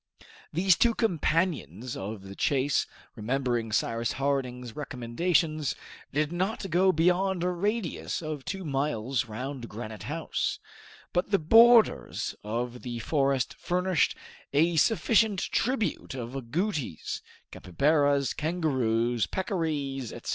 These 0.51 0.77
two 0.77 0.95
companions 0.95 1.95
of 1.95 2.23
the 2.23 2.33
chase, 2.33 2.87
remembering 3.15 3.71
Cyrus 3.71 4.13
Harding's 4.13 4.75
recommendations, 4.75 5.75
did 6.11 6.31
not 6.31 6.71
go 6.71 6.91
beyond 6.91 7.43
a 7.43 7.51
radius 7.51 8.19
of 8.23 8.43
two 8.43 8.65
miles 8.65 9.25
round 9.25 9.69
Granite 9.69 10.01
House; 10.09 10.57
but 11.13 11.29
the 11.29 11.37
borders 11.37 12.33
of 12.43 12.81
the 12.81 12.97
forest 12.97 13.53
furnished 13.59 14.17
a 14.53 14.75
sufficient 14.75 15.37
tribute 15.39 16.15
of 16.15 16.35
agoutis, 16.35 17.21
capybaras, 17.51 18.33
kangaroos, 18.33 19.27
peccaries, 19.27 20.11
etc. 20.11 20.29